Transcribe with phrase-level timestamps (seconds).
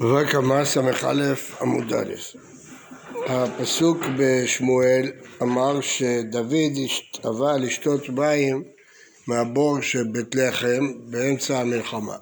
[0.00, 2.14] וקמא ס"א עמוד א'
[3.26, 6.52] הפסוק בשמואל אמר שדוד
[6.84, 8.64] השתווה לשתות מים
[9.26, 12.16] מהבור של בית לחם באמצע המלחמה.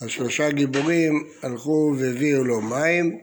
[0.00, 3.18] השלושה גיבורים הלכו והביאו לו מים,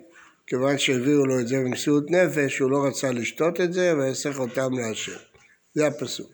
[0.48, 4.74] כיוון שהביאו לו את זה במסירות נפש, הוא לא רצה לשתות את זה ויסך אותם
[4.74, 5.18] להשם.
[5.74, 6.32] זה הפסוק.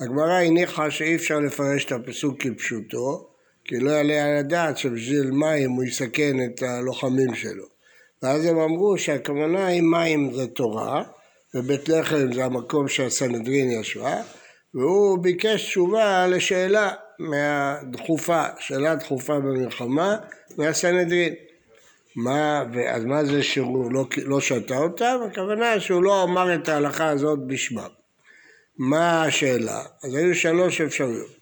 [0.00, 3.30] הגמרא הניחה שאי אפשר לפרש את הפסוק כפשוטו,
[3.68, 7.64] כי לא יעלה על הדעת שבשביל מים הוא יסכן את הלוחמים שלו.
[8.22, 11.02] ואז הם אמרו שהכוונה היא מים זה תורה,
[11.54, 14.16] ובית לחם זה המקום שהסנהדרין ישבה,
[14.74, 20.16] והוא ביקש תשובה לשאלה מהדחופה, שאלה דחופה במלחמה,
[20.58, 21.34] מהסנהדרין.
[22.16, 25.18] מה, אז מה זה שהוא לא, לא שתה אותם?
[25.30, 27.88] הכוונה שהוא לא אמר את ההלכה הזאת בשמם.
[28.78, 29.82] מה השאלה?
[30.04, 31.37] אז היו שלוש אפשרויות.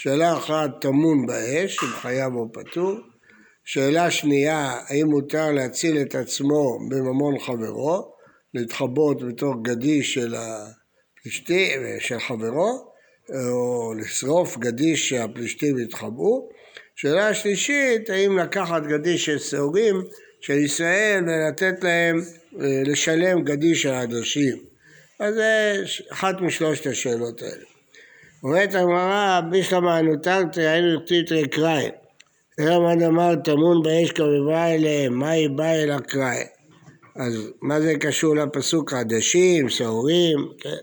[0.00, 2.98] שאלה אחת, טמון באש, אם חייב או פטור.
[3.64, 8.12] שאלה שנייה, האם מותר להציל את עצמו בממון חברו,
[8.54, 12.92] להתחבות בתוך גדיש של הפלישתים, של חברו,
[13.34, 16.48] או לשרוף גדיש שהפלישתים יתחבאו.
[16.96, 19.96] שאלה שלישית, האם לקחת גדיש של שעורים
[20.40, 22.20] של ישראל ולתת להם,
[22.60, 24.56] אה, לשלם גדיש של עדשים.
[25.20, 27.77] אז זה אחת משלושת השאלות האלה.
[28.44, 31.90] אומרת הגמרא, בישלמה נותרתי היינו תיתרי קראי.
[32.60, 36.44] רמד אמר טמון באש כבבה אליהם, מה היא באה אל הקראי?
[37.16, 40.76] אז מה זה קשור לפסוק עדשים, שעורים, כן?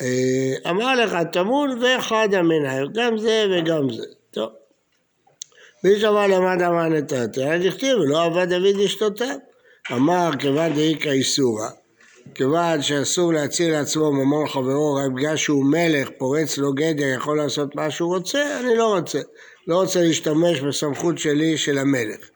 [0.00, 4.04] אה, אמר לך טמון ואחד המנהל, גם זה וגם זה.
[5.84, 9.36] מי שמע למד אמר נתתי, אז הכתיב, לא עבד דוד אשתותיו.
[9.92, 11.68] אמר כיוון דאיכא איסורא
[12.34, 17.74] כיוון שאסור להציל לעצמו ממון חברו רק בגלל שהוא מלך, פורץ לו גדר, יכול לעשות
[17.74, 19.20] מה שהוא רוצה, אני לא רוצה.
[19.66, 22.28] לא רוצה להשתמש בסמכות שלי של המלך.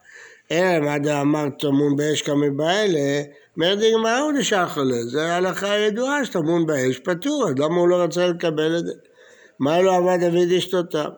[0.50, 3.22] אלא מה דאמר טמון באש כמבעלה,
[3.56, 8.78] מרדין מהו לשחלה, זה ההלכה הידועה שטמון באש פטור, אז למה הוא לא רצה לקבל
[8.78, 8.92] את זה?
[9.58, 11.10] מה לא עבד דוד אשתותיו?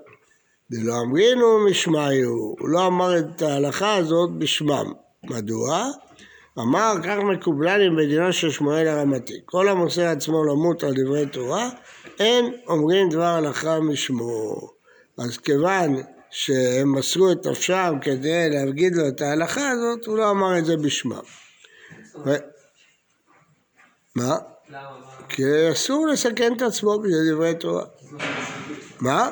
[0.70, 4.92] דלא אמרינו משמעיו, הוא לא אמר את ההלכה הזאת בשמם.
[5.24, 5.90] מדוע?
[6.58, 9.40] אמר כך מקובלני בדינו של שמואל הרמתי.
[9.44, 11.70] כל המוסר עצמו למות על דברי תורה
[12.18, 14.60] אין אומרים דבר הלכה משמו.
[15.18, 20.58] אז כיוון שהם מסרו את נפשם כדי להגיד לו את ההלכה הזאת הוא לא אמר
[20.58, 21.22] את זה בשמם.
[22.26, 22.30] ו...
[24.16, 24.36] מה?
[25.28, 25.42] כי
[25.72, 27.84] אסור לסכן את עצמו בשביל דברי תורה.
[29.00, 29.30] מה?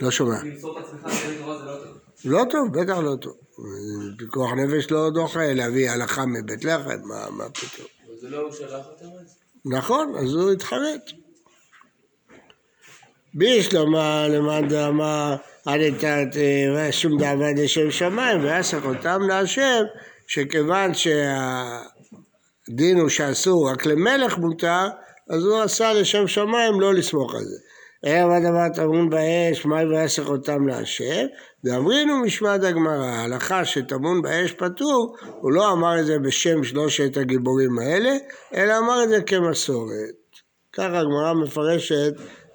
[0.00, 0.38] לא שומע.
[2.24, 3.45] לא טוב, בטח לא טוב
[4.18, 7.86] פיקוח נפש לא דוחה להביא הלכה מבית לחם, מה, מה פתאום?
[8.20, 9.38] זה לא הוא שלח אותם אז?
[9.64, 11.10] נכון, אז הוא התחרט.
[13.34, 15.36] בישלמה למאן דאמר
[15.68, 16.28] אל יתרת
[16.90, 19.82] שום דאבה לשם שמיים ויסך אותם להשם
[20.26, 21.18] שכיוון שהדין
[22.98, 24.88] הוא שאסור רק למלך מותר
[25.30, 27.58] אז הוא עשה לשם שמיים לא לסמוך על זה
[28.02, 31.26] ערב הדבר טמון באש, מה ויסך אותם להשם,
[31.64, 37.78] ואמרינו משמעת הגמרא, ההלכה שטמון באש פטור, הוא לא אמר את זה בשם שלושת הגיבורים
[37.78, 38.16] האלה,
[38.54, 40.14] אלא אמר את זה כמסורת.
[40.72, 42.12] ככה הגמרא מפרשת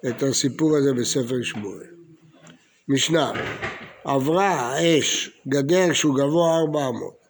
[0.08, 1.86] את הסיפור הזה בספר שמואל.
[2.88, 3.32] משנה,
[4.04, 7.22] עברה האש גדר שהוא גבוה ארבע אמות,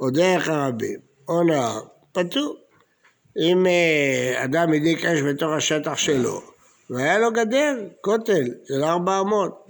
[0.00, 0.98] או דרך הרבים,
[1.28, 1.80] או נהר,
[2.12, 2.56] פטור.
[3.38, 6.40] אם אה, אדם הדליק אש בתוך השטח שלו,
[6.90, 9.64] והיה לו גדר, כותל של ארבע אמות,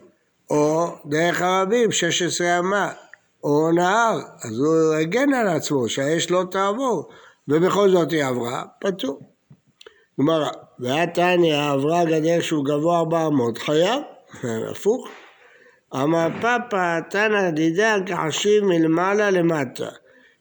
[0.50, 2.92] או דרך הרבים, שש עשרה אמה,
[3.44, 7.08] או נהר, אז הוא הגן על עצמו שהאש לא תעבור,
[7.48, 9.20] ובכל זאת היא עברה, פטור.
[10.20, 14.02] גמרא, והתניא עברה גדר שהוא גבוה ארבע אמות, חייב,
[14.70, 15.08] הפוך.
[15.94, 19.88] אמר פאפא תנא דידה כחשיב מלמעלה למטה,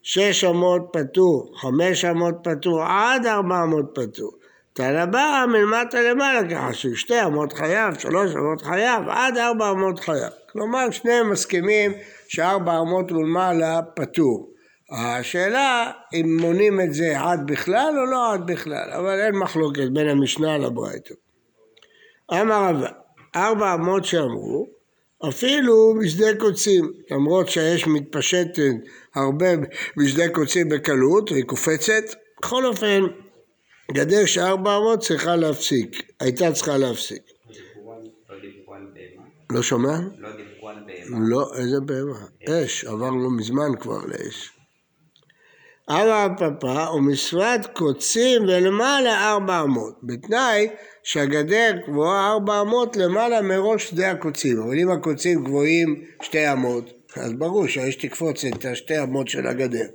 [0.02, 4.32] שש אמות פטור, חמש אמות פטור, עד ארבע אמות פטור.
[4.78, 10.32] תנא בא מלמטה למעלה ככה ששתי אמות חייב, שלוש אמות חייב, עד ארבע אמות חייב.
[10.52, 11.94] כלומר שניהם מסכימים
[12.28, 14.50] שארבע אמות ולמעלה פטור.
[14.92, 20.07] השאלה אם מונים את זה עד בכלל או לא עד בכלל, אבל אין מחלוקת בין
[20.07, 21.13] המשנה לברייתא.
[22.31, 22.90] אמר רבא,
[23.36, 24.68] ארבע אמות שאמרו,
[25.30, 28.74] אפילו בשדה קוצים, למרות שהאש מתפשטת
[29.16, 29.48] הרבה
[29.98, 32.04] בשדה קוצים בקלות, היא קופצת,
[32.40, 33.01] בכל אופן
[33.92, 37.22] גדר שארבע אמות צריכה להפסיק, הייתה צריכה להפסיק.
[39.51, 39.98] לא שומע?
[40.18, 41.19] לא דיברו על בהמה.
[41.30, 42.25] לא, איזה בהמה?
[42.50, 44.51] אש, עברנו מזמן כבר לאש.
[45.89, 50.68] ארבע פפה ומשפת קוצים ולמעלה ארבע אמות, בתנאי
[51.04, 57.34] שהגדר גבוהה ארבע אמות למעלה מראש שדה הקוצים, אבל אם הקוצים גבוהים שתי אמות, אז
[57.34, 59.88] ברור שהאש תקפוץ את השתי אמות של הגדר.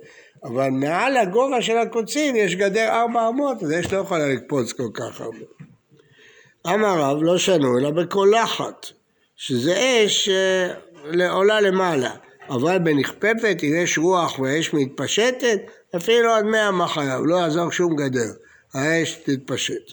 [0.43, 4.89] אבל מעל הגובה של הקוצים יש גדר ארבע אמות, אז האש לא יכולה לקפוץ כל
[4.93, 5.45] כך הרבה.
[6.67, 8.85] אמר רב לא שנו אלא בקולחת,
[9.35, 12.11] שזה אש אה, עולה למעלה.
[12.49, 15.59] אבל בנכפפת, אם יש רוח והאש מתפשטת,
[15.95, 18.31] אפילו עד מאה חייב, לא יעזור שום גדר,
[18.73, 19.91] האש תתפשט.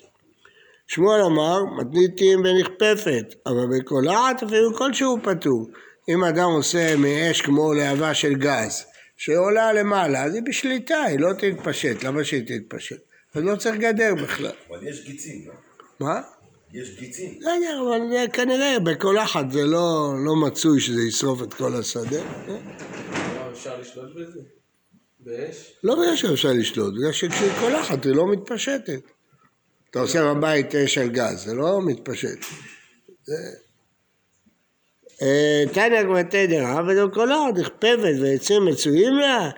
[0.87, 5.69] שמואל אמר, מתניתים בנכפפת, אבל בקולחת אפילו כלשהו פטור.
[6.08, 8.85] אם אדם עושה מאש כמו להבה של גז,
[9.20, 13.00] שעולה למעלה, אז היא בשליטה, היא לא תתפשט, למה שהיא תתפשט?
[13.34, 14.52] אז לא צריך גדר בכלל.
[14.69, 15.55] אבל יש גיצים, לא?
[16.00, 16.20] מה?
[16.72, 17.34] יש גיצים.
[17.40, 22.22] לא יודע, אבל כנראה בקולחת זה לא, לא מצוי שזה ישרוף את כל השדה.
[23.52, 24.40] אפשר לשלוט בזה?
[25.20, 25.73] באש?
[25.84, 29.02] לא בגלל שאפשר לשלוט, בגלל שכשהיא קולחת היא לא מתפשטת.
[29.90, 32.38] אתה עושה בבית אש על גז, זה לא מתפשט.
[33.28, 33.69] אה,
[35.72, 39.50] תניא גמתי דרב ודו קולחת נכפבת ועצים מצויים לה,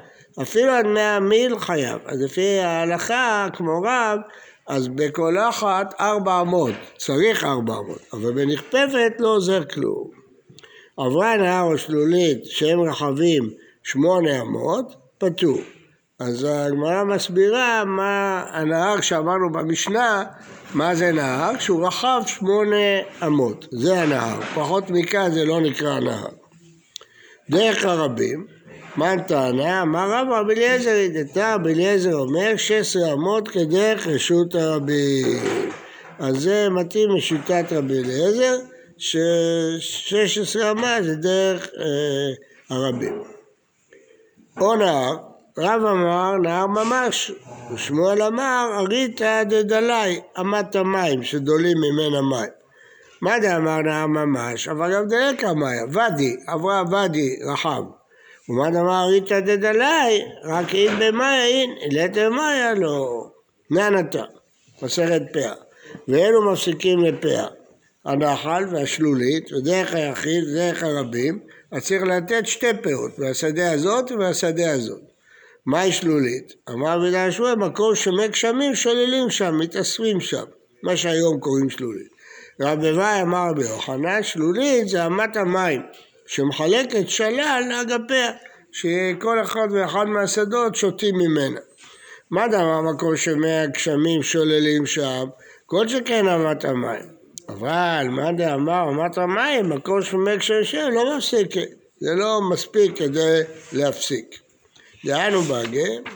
[0.43, 1.99] אפילו עד מאה מיל חייב.
[2.07, 4.19] אז לפי ההלכה, כמו רב,
[4.67, 10.11] אז בקולחת ארבע אמות, צריך ארבע אמות, אבל בנכפפת לא עוזר כלום.
[10.97, 13.51] עברה נהר או שלולית שהם רחבים
[13.83, 15.59] שמונה אמות, פטור.
[16.21, 20.25] אז הגמרא מסבירה מה הנהר שאמרנו במשנה,
[20.75, 21.59] מה זה נהר?
[21.59, 26.29] שהוא רחב שמונה אמות, זה הנהר, פחות מכאן זה לא נקרא נהר.
[27.51, 28.47] דרך הרבים,
[28.97, 29.83] מה טענה?
[29.83, 35.39] אמר רב רבי אליעזר, דתא רבי אליעזר אומר 16 אמות כדרך רשות הרבים.
[36.19, 38.57] אז זה מתאים לשיטת רבי אליעזר,
[38.99, 43.23] ש-16 אמה זה דרך אה, הרבים.
[44.61, 47.33] או נהר, רב אמר נהר ממש,
[47.75, 52.51] ושמואל אמר אריתא דדלי, אמת המים שדולים ממנה מים.
[53.21, 54.69] מה דאמר נהר ממש?
[54.69, 57.83] אבל גם דלקה מאיה, ואדי, עברה ואדי רחב.
[58.49, 63.27] ומה דאמר אריתא דדלי, רק אם במים, לתר מאיה לא.
[63.71, 64.25] נענתה,
[64.83, 65.55] מסכת פאה.
[66.09, 67.47] ואלו מפסיקים לפאה.
[68.05, 71.39] הנחל והשלולית, ודרך היחיד ודרך הרבים,
[71.73, 75.12] אז צריך לתת שתי פאות, מהשדה הזאת ומהשדה הזאת.
[75.67, 76.53] מהי שלולית?
[76.71, 80.45] אמר רבי יהושע, מקום שמי גשמים שוללים שם, מתאספים שם,
[80.83, 82.09] מה שהיום קוראים שלולית.
[82.61, 85.83] רבי ואי אמר רבי יוחנן, שלולית זה אמת המים,
[86.27, 88.31] שמחלקת שלל לאגפיה,
[88.73, 91.61] שכל אחד ואחד מהשדות שותים ממנה.
[92.31, 95.25] מה דבר מקום שמי הגשמים שוללים שם?
[95.67, 97.13] כל שכן אמת המים.
[97.49, 101.69] אבל מה דאמר אמת המים, מקום שמי גשמים לא מפסיקת,
[102.01, 103.41] זה לא מספיק כדי
[103.73, 104.43] להפסיק.
[105.05, 106.11] דהיינו בגה,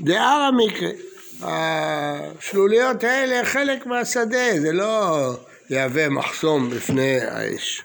[0.00, 0.90] דהר המקרה.
[1.42, 5.30] השלוליות האלה חלק מהשדה, זה לא
[5.70, 7.82] יהווה מחסום בפני האש.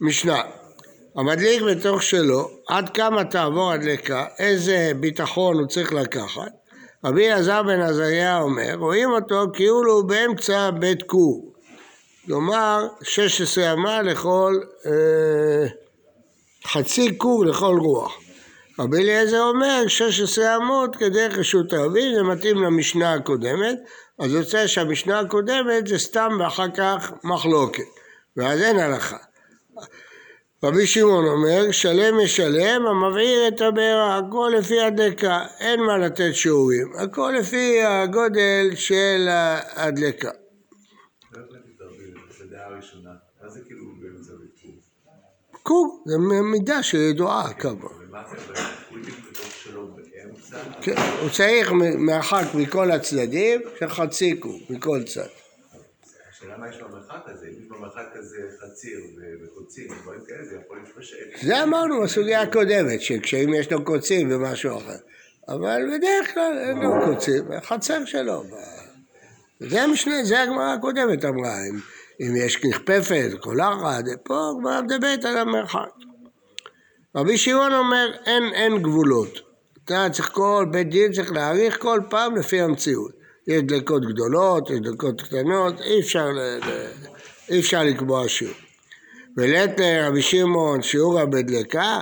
[0.00, 0.42] משנה,
[1.16, 6.52] המדליק בתוך שלו, עד כמה תעבור הדלקה, איזה ביטחון הוא צריך לקחת.
[7.04, 11.54] רבי אלעזר בן עזריה אומר, רואים אותו כאילו הוא באמצע בית כור.
[12.26, 15.66] כלומר, 16 אמה לכל, אה,
[16.66, 18.19] חצי כור לכל רוח.
[18.80, 23.78] רבי אליעזר אומר 16 אמות כדרך רשות הרבים, זה מתאים למשנה הקודמת,
[24.18, 27.84] אז יוצא שהמשנה הקודמת זה סתם ואחר כך מחלוקת,
[28.36, 29.16] ואז אין הלכה.
[30.64, 36.92] רבי שמעון אומר, שלם משלם המבעיר את הבעירה, הכל לפי הדלקה, אין מה לתת שיעורים,
[36.98, 39.28] הכל לפי הגודל של
[39.76, 40.30] הדלקה.
[45.62, 47.99] קור, זה מידה שידועה כמה.
[50.82, 55.26] כן, הוא צריך מרחק מכל הצדדים של חצי קוב, מכל צד.
[56.30, 59.00] השאלה מה יש במרחק הזה, אם יש במרחק כזה חציר
[59.44, 61.16] וקוצים ודברים כאלה, זה יכול להתפשט.
[61.42, 64.96] זה אמרנו בסוגיה הקודמת, שכשאם יש לו קוצים ומשהו אחר.
[65.48, 68.44] אבל בדרך כלל אין לו קוצים, החצר שלו.
[69.60, 71.78] זה המשנה, זה הגמרא הקודמת אמרה, אם,
[72.20, 76.09] אם יש נכפפת, קולחת, פה הגמרא מדברת על המרחק.
[77.16, 79.38] רבי שמעון אומר, אין, אין גבולות.
[79.84, 83.10] אתה צריך כל בית דין צריך להעריך כל פעם לפי המציאות.
[83.48, 86.28] יש דלקות גדולות, יש דלקות קטנות, אי אפשר,
[87.50, 88.54] אי אפשר לקבוע שיעור.
[89.36, 89.70] ולית
[90.02, 92.00] רבי שמעון שיעורה בדלקה,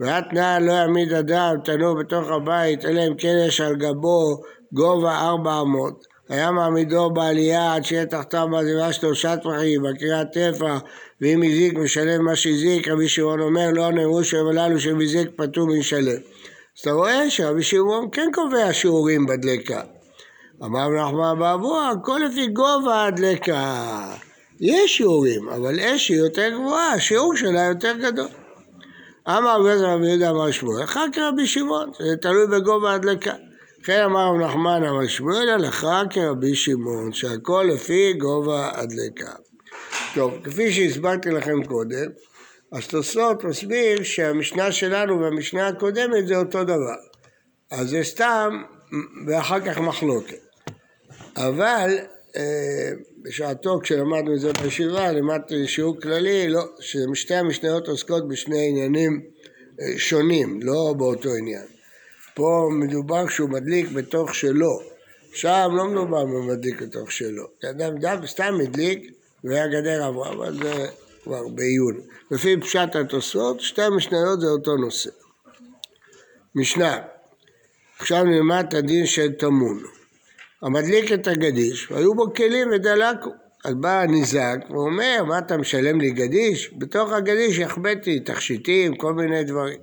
[0.00, 5.60] ואתנא לא יעמיד אדם תנור בתוך הבית, אלא אם כן יש על גבו גובה ארבע
[5.60, 6.04] אמות.
[6.28, 10.78] היה מעמידו בעלייה עד שיהיה תחתיו בעזיבה שלושה טפחים, בקריאת טפח,
[11.20, 15.66] ואם הזיק משלם מה שהזיק, רבי שמעון אומר לא נאמרו שהם הללו שהם הזיק פטור
[15.66, 16.20] משלם.
[16.76, 19.80] אז אתה רואה שרבי שמעון כן קובע שיעורים בדלקה.
[20.64, 24.14] אמר נחמן באבוה, הכל לפי גובה הדלקה.
[24.60, 28.28] יש שיעורים, אבל אש היא יותר גבוהה, השיעור שלה יותר גדול.
[29.28, 33.34] אמר רבי רבי יהודה אמר שמואל, אחר כרבי שמעון, זה תלוי בגובה הדלקה.
[33.86, 39.32] לכן אמר רב נחמן אמר שמואל, הלכה כרבי שמעון, שהכל לפי גובה הדלקה.
[40.14, 42.06] טוב, כפי שהסברתי לכם קודם,
[42.72, 46.96] אז תוספות מסביר שהמשנה שלנו והמשנה הקודמת זה אותו דבר.
[47.70, 48.62] אז זה סתם,
[49.26, 50.44] ואחר כך מחלוקת.
[51.36, 51.98] אבל
[52.36, 52.90] אה,
[53.22, 59.20] בשעתו כשלמדנו את זה בישיבה, למדתי שיעור כללי, לא, ששתי המשניות עוסקות בשני עניינים
[59.80, 61.75] אה, שונים, לא באותו עניין.
[62.36, 64.80] פה מדובר שהוא מדליק בתוך שלו,
[65.32, 67.44] שם לא מדובר במדליק בתוך שלו.
[67.70, 69.12] אדם דם סתם הדליק
[69.44, 70.86] והגדר עברה, אבל זה
[71.24, 72.00] כבר בעיון.
[72.30, 75.10] לפי פשט התוספות, שתי המשניות זה אותו נושא.
[76.54, 76.98] משנה,
[77.98, 79.82] עכשיו נלמד את הדין של טמון.
[80.62, 83.30] המדליק את הגדיש, והיו בו כלים ודלקו.
[83.64, 86.70] אז בא הניזק ואומר, מה אתה משלם לי גדיש?
[86.78, 89.78] בתוך הגדיש החבאתי תכשיטים, כל מיני דברים.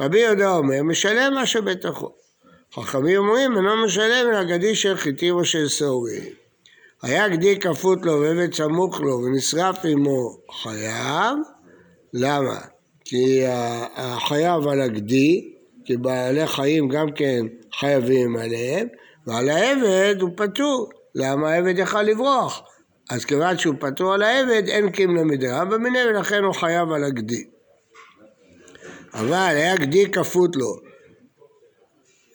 [0.00, 2.12] רבי יהודה אומר, משלם מה שבתוכו.
[2.74, 6.22] חכמים אומרים, אינו משלם אלא גדיש של חיטים או של שעורים.
[7.02, 11.36] היה גדי כפות לו ועבד סמוך לו ונשרף עמו חייב,
[12.14, 12.58] למה?
[13.04, 13.42] כי
[13.96, 15.54] החייב על הגדי,
[15.84, 17.46] כי בעלי חיים גם כן
[17.78, 18.88] חייבים עליהם,
[19.26, 20.90] ועל העבד הוא פטור.
[21.14, 22.62] למה העבד יכל לברוח?
[23.10, 27.44] אז כיוון שהוא פטור על העבד, אין קים למדרה במיניה, ולכן הוא חייב על הגדי.
[29.14, 30.76] אבל היה גדי כפות לו,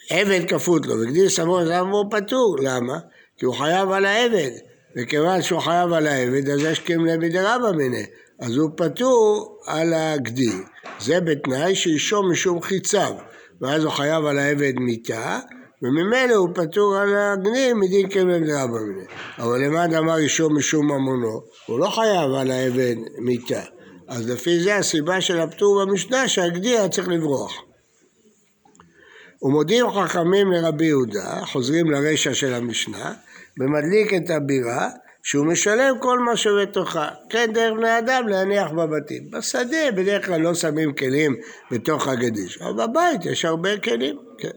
[0.09, 2.55] עבד כפות לו, וגדי סמוך למה הוא פטור.
[2.61, 2.99] למה?
[3.37, 4.51] כי הוא חייב על העבד,
[4.97, 8.05] וכיוון שהוא חייב על העבד, אז יש קים למדרה במיניה.
[8.39, 10.51] אז הוא פטור על הגדי.
[10.99, 13.13] זה בתנאי שאישו משום חיציו,
[13.61, 15.39] ואז הוא חייב על העבד מיתה,
[15.81, 19.05] וממילא הוא פטור על הגנים מדין כבן דרבא מיניה.
[19.39, 23.61] אבל למד אמר אישו משום ממונו, הוא לא חייב על העבד מיתה.
[24.07, 27.63] אז לפי זה הסיבה של הפטור במשנה שהגדי היה צריך לברוח.
[29.41, 33.13] ומודיעים חכמים לרבי יהודה, חוזרים לרשע של המשנה,
[33.59, 34.89] ומדליק את הבירה,
[35.23, 37.09] שהוא משלם כל מה שבתוכה.
[37.29, 39.31] כן, דרך בני אדם להניח בבתים.
[39.31, 41.35] בשדה בדרך כלל לא שמים כלים
[41.71, 44.49] בתוך הגדיש, אבל בבית יש הרבה כלים, כן.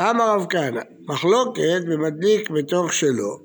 [0.00, 3.38] אמר רב כהנא, מחלוקת במדליק בתוך שלו,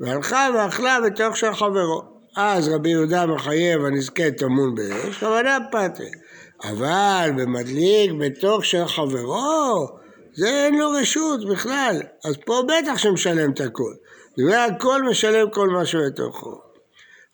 [0.00, 2.15] והלכה ואכלה בתוך של חברו.
[2.36, 6.10] אז רבי יהודה מחייב הנזקה טמון באש, כוונה פתרי.
[6.64, 9.88] אבל במדליק בתוך של חברו,
[10.34, 12.02] זה אין לו רשות בכלל.
[12.24, 13.92] אז פה בטח שמשלם את הכל.
[14.38, 16.60] דברי הכל משלם כל מה שבתוכו.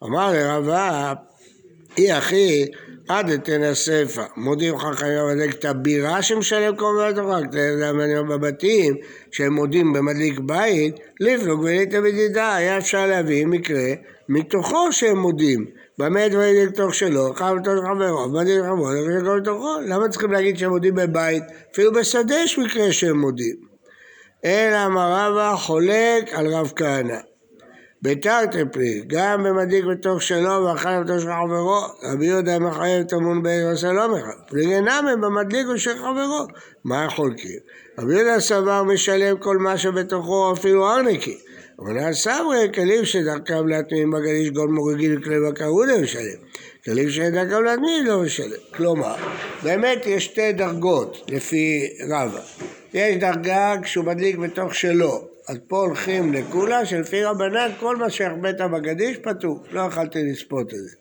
[0.04, 1.12] אמר לרבה,
[1.98, 2.66] אי אחי,
[3.08, 8.96] עד אתן הספר, מודים חכמים במדליק את הבירה שמשלם מה בתוכה, כתוב בבתים
[9.30, 13.92] שהם מודים במדליק בית, לפלוג וליטה בדידה, היה אפשר להביא מקרה
[14.28, 15.66] מתוכו שהם מודים.
[15.98, 20.70] במה דברים לתוך שלו, חייב לתוך חברו, מדליק חברו, לכל לתוכו, למה צריכים להגיד שהם
[20.70, 21.42] מודים בבית?
[21.72, 23.56] אפילו בשדה יש מקרה שהם מודים.
[24.44, 27.31] אלא אמר רבא חולק על רב כהנא.
[28.02, 33.66] בתרתי פרי, גם במדיק בתוך שלו ואכל בתוך של חברו, רבי יהודה מחייב טמון בעיר
[33.66, 34.38] ועשה לא מחייב.
[34.48, 36.46] פליגי נמי במדליק של חברו,
[36.84, 37.58] מה חולקים?
[37.98, 41.38] רבי יהודה סבר משלם כל מה שבתוכו אפילו ארנקי.
[41.78, 46.38] אבל סברי כלים שדרכם להטמיעים בגליש גול מורגי לכלי בקר הוא לא משלם.
[46.84, 48.56] כלים שדרכם להטמיעים לא משלם.
[48.76, 49.14] כלומר,
[49.62, 52.40] באמת יש שתי דרגות לפי רבא.
[52.94, 58.60] יש דרגה כשהוא מדליק בתוך שלו, אז פה הולכים לכולה שלפי רבנן כל מה שהחבאת
[58.60, 60.96] בגדיש פטור, לא יכלתי לספוט את זה.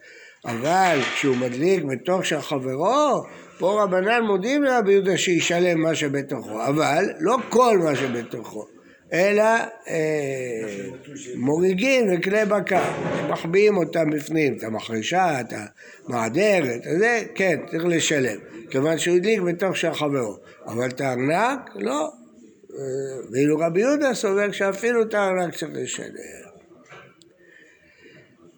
[0.45, 3.24] אבל כשהוא מדליק בתוך של חברו,
[3.60, 8.67] פה רבנן מודים לרבי יהודה שישלם מה שבתוכו, אבל לא כל מה שבתוכו,
[9.13, 9.43] אלא
[9.89, 10.88] אה,
[11.36, 12.83] מוריגים וכלי בקר,
[13.29, 15.53] מחביאים אותם בפנים, את המחרשה, את
[16.07, 18.38] המעדרת, זה כן, צריך לשלם,
[18.69, 22.10] כיוון שהוא הדליק בתוך של חברו, אבל את הארנק, לא,
[23.32, 26.12] ואילו רבי יהודה סובר שאפילו את הארנק צריך לשלם.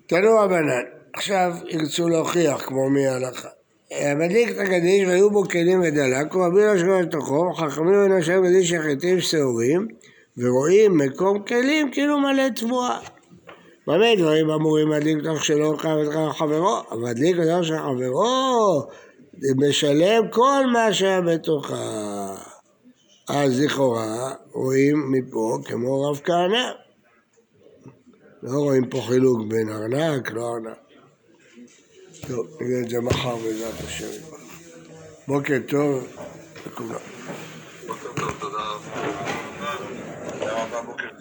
[0.08, 3.50] תנו רבנן, עכשיו ירצו להוכיח כמו מי ההלכה.
[4.15, 8.72] מדליק את הגדיש והיו בו כלים ודלק, רבי יהודה שומר לתוכו, חכמים מן השם גדיש
[8.72, 9.88] יחיתים שעורים,
[10.38, 13.00] ורואים מקום כלים כאילו מלא תבואה.
[13.88, 16.82] במה דברים אמורים להדליק בתוך שלו חייב את חברו?
[16.91, 18.88] המדליק בתוך של חברו
[19.58, 22.52] משלם כל מה שהיה בתוכה.
[23.29, 26.71] אז לכאורה רואים מפה כמו רב כהנא.
[28.43, 30.77] לא רואים פה חילוק בין ארנק, לא ארנק.
[32.27, 34.21] טוב, נראה את זה מחר בעזרת השם.
[35.27, 36.07] בוקר טוב
[36.67, 36.99] לכולם.
[37.87, 39.07] בוקר טוב, תודה רבה.
[40.31, 41.12] תודה רבה, בוקר טוב.